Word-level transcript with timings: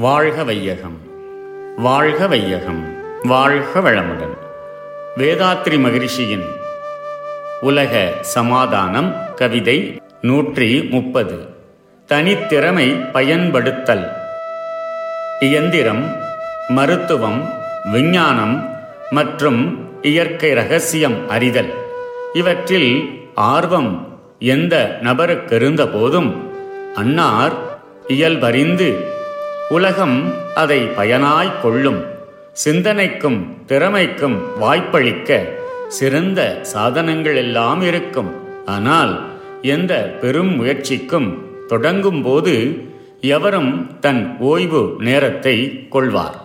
வாழ்க 0.00 0.44
வையகம். 0.44 0.98
வாழ்க 1.76 2.26
வையகம். 2.26 2.96
வாழ்க 3.22 3.80
வளமுடன். 3.80 4.36
வேதாத்ரி 5.16 5.78
மகிழ்ச்சியின் 5.78 6.44
உலக 7.60 8.12
சமாதானம் 8.20 9.14
கவிதை 9.34 10.02
நூற்றி 10.20 10.82
முப்பது. 10.82 11.48
தனித்திறமை 12.08 13.10
பயன்படுத்தல். 13.10 14.12
இயந்திரம் 15.40 16.16
மருத்துவம் 16.68 17.52
விஞ்ஞானம் 17.84 18.76
மற்றும் 19.10 19.88
இயற்கை 20.02 20.52
ரகசியம் 20.52 21.28
அறிதல். 21.28 21.74
இவற்றில் 22.32 23.22
ஆர்வம் 23.34 24.20
எந்த 24.38 24.98
நபருக்கு 25.00 25.56
இருந்த 25.56 25.88
போதும் 25.88 26.52
அன்னார் 26.94 27.52
இயல்பறிந்து 28.08 29.16
உலகம் 29.76 30.18
அதை 30.54 30.78
பயனாய் 30.98 31.50
கொள்ளும் 31.62 31.98
சிந்தனைக்கும் 32.52 33.38
திறமைக்கும் 33.66 34.36
வாய்ப்பளிக்க 34.60 35.40
சிறந்த 35.88 36.40
சாதனங்கள் 36.72 37.36
எல்லாம் 37.36 37.82
இருக்கும். 37.82 38.30
ஆனால் 38.66 39.12
எந்த 39.62 39.92
பெரும் 40.20 40.52
முயற்சிக்கும் 40.56 41.28
தொடங்கும் 41.66 42.22
போது 42.22 42.54
எவரும் 43.20 44.00
தன் 44.00 44.22
ஓய்வு 44.38 44.82
நேரத்தை 44.98 45.88
கொள்வார். 45.88 46.38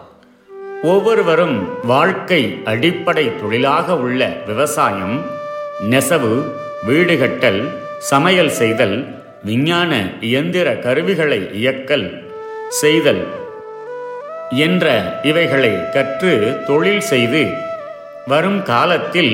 ஒவ்வொருவரும் 0.83 1.57
வாழ்க்கை 1.83 2.41
அடிப்படை 2.65 3.25
தொழிலாக 3.41 3.97
உள்ள 3.97 4.21
விவசாயம் 4.45 5.15
நெசவு 5.89 6.33
வீடு 6.85 7.17
கட்டல் 7.17 7.61
சமையல் 8.11 8.53
செய்தல் 8.59 8.97
விஞ்ஞான 9.43 9.91
இயந்திர 10.21 10.67
கருவிகளை 10.85 11.41
இயக்கல் 11.61 12.07
செய்தல் 12.81 13.23
என்ற 14.65 14.85
இவைகளை 15.23 15.71
கற்று 15.93 16.31
தொழில் 16.67 17.03
செய்து 17.11 17.41
வரும் 18.27 18.61
காலத்தில் 18.63 19.33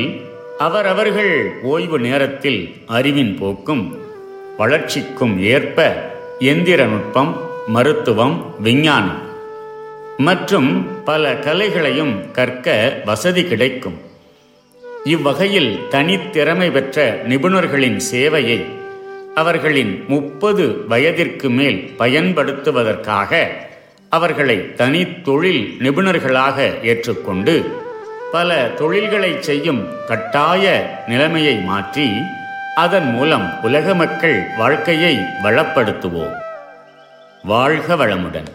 அவரவர்கள் 0.57 1.33
ஓய்வு 1.63 1.97
நேரத்தில் 1.99 2.61
அறிவின் 2.87 3.33
போக்கும் 3.39 3.83
வளர்ச்சிக்கும் 4.57 5.35
ஏற்ப 5.53 5.79
எந்திர 6.51 6.85
நுட்பம் 6.85 7.31
மருத்துவம் 7.67 8.35
விஞ்ஞானம் 8.61 9.21
மற்றும் 10.17 10.69
பல 11.03 11.33
கலைகளையும் 11.45 12.15
கற்க 12.31 12.67
வசதி 13.05 13.43
கிடைக்கும். 13.43 13.97
இவ்வகையில் 15.03 15.71
தனித்திறமை 15.91 16.71
பெற்ற 16.71 16.97
நிபுணர்களின் 17.27 17.99
சேவையை 18.11 18.59
அவர்களின் 19.39 19.93
முப்பது 20.07 20.65
வயதிற்கு 20.87 21.49
மேல் 21.49 21.79
பயன்படுத்துவதற்காக 21.97 23.31
அவர்களை 24.11 24.57
தனித்தொழில் 24.77 25.63
நிபுணர்களாக 25.79 26.57
ஏற்றுக்கொண்டு 26.91 27.55
பல 28.31 28.49
தொழில்களை 28.79 29.31
செய்யும் 29.41 29.81
கட்டாய 30.07 30.65
நிலைமையை 31.07 31.55
மாற்றி 31.63 32.07
அதன் 32.75 33.09
மூலம் 33.11 33.47
உலக 33.61 33.93
மக்கள் 33.95 34.37
வாழ்க்கையை 34.57 35.13
வளப்படுத்துவோம் 35.43 36.35
வாழ்க 37.43 37.95
வளமுடன் 37.95 38.49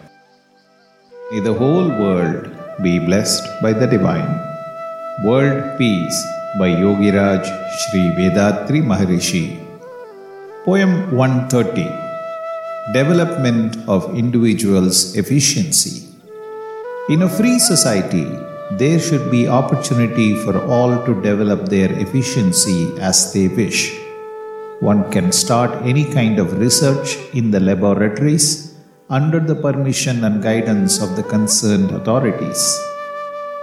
May 1.12 1.40
the 1.40 1.55
whole 1.55 1.88
world 1.98 2.42
be 2.82 2.98
blessed 3.00 3.46
by 3.62 3.72
the 3.72 3.86
divine. 3.86 4.32
World 5.24 5.78
Peace 5.78 6.18
by 6.58 6.68
Yogiraj 6.82 7.44
Sri 7.78 8.02
Vedatri 8.18 8.80
Maharishi. 8.82 9.44
Poem 10.66 11.14
130 11.14 11.82
Development 12.94 13.76
of 13.86 14.16
Individuals' 14.16 15.14
Efficiency. 15.14 16.08
In 17.11 17.20
a 17.20 17.28
free 17.28 17.58
society, 17.58 18.24
there 18.78 18.98
should 18.98 19.30
be 19.30 19.46
opportunity 19.46 20.34
for 20.42 20.56
all 20.64 21.05
to 21.05 21.20
develop 21.20 21.68
their 21.68 21.92
efficiency 22.05 22.90
as 22.98 23.34
they 23.34 23.48
wish. 23.48 23.94
One 24.80 25.11
can 25.12 25.33
start 25.33 25.83
any 25.83 26.06
kind 26.11 26.39
of 26.39 26.58
research 26.58 27.18
in 27.34 27.50
the 27.50 27.60
laboratories 27.60 28.74
under 29.10 29.40
the 29.40 29.56
permission 29.56 30.24
and 30.24 30.42
guidance 30.42 30.98
of 31.02 31.14
the 31.14 31.24
concerned 31.24 31.90
authorities. 31.90 32.62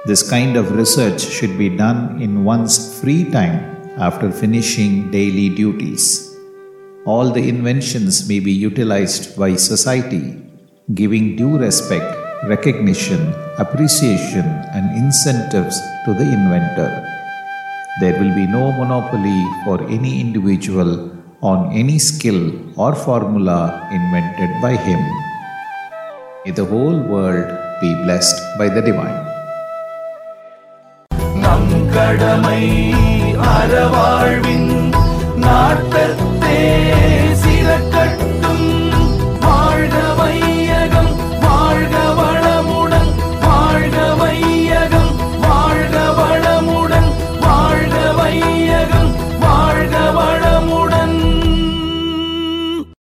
This 0.05 0.21
kind 0.29 0.55
of 0.55 0.75
research 0.75 1.19
should 1.19 1.57
be 1.57 1.69
done 1.69 2.21
in 2.21 2.43
one's 2.43 3.01
free 3.01 3.23
time 3.31 3.57
after 3.97 4.31
finishing 4.31 5.09
daily 5.09 5.49
duties 5.49 6.30
All 7.06 7.30
the 7.30 7.48
inventions 7.48 8.28
may 8.28 8.40
be 8.40 8.52
utilized 8.52 9.38
by 9.38 9.54
society, 9.54 10.24
giving 10.94 11.36
due 11.36 11.56
respect, 11.56 12.10
recognition, 12.44 13.20
appreciation, 13.58 14.46
and 14.74 14.86
incentives 14.96 15.76
to 16.04 16.14
the 16.14 16.26
inventor. 16.38 16.90
There 18.00 18.16
will 18.20 18.34
be 18.34 18.46
no 18.46 18.72
monopoly 18.72 19.40
for 19.64 19.76
any 19.88 20.20
individual 20.20 20.90
on 21.42 21.72
any 21.72 21.98
skill 21.98 22.40
or 22.78 22.94
formula 22.94 23.88
invented 23.92 24.50
by 24.60 24.74
him. 24.76 25.00
May 26.44 26.52
the 26.52 26.64
whole 26.64 26.98
world 27.14 27.48
be 27.80 27.90
blessed 28.04 28.38
by 28.58 28.68
the 28.68 28.82
divine. 28.82 29.22
நம் 31.42 31.72
கடமை 31.94 32.62
அறவாழ்வின் 33.54 34.59
நாட்டத்தே 34.59 34.59